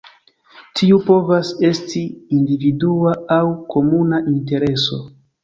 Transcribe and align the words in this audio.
Tiu 0.77 0.95
povas 1.09 1.51
esti 1.69 2.01
individua 2.39 3.13
aŭ 3.37 3.39
komuna 3.75 4.23
intereso. 4.35 5.01